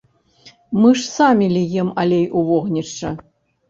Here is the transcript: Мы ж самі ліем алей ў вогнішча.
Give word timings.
Мы 0.79 0.89
ж 1.01 1.05
самі 1.17 1.51
ліем 1.55 1.95
алей 2.07 2.25
ў 2.37 2.47
вогнішча. 2.53 3.19